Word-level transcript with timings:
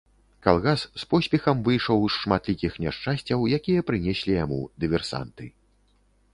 Калгас 0.45 0.85
з 1.01 1.05
поспехам 1.11 1.61
выйшаў 1.67 2.01
з 2.07 2.13
шматлікіх 2.23 2.71
няшчасцяў, 2.85 3.47
якія 3.61 3.87
прынеслі 3.93 4.31
яму 4.43 4.59
дыверсанты. 4.85 5.45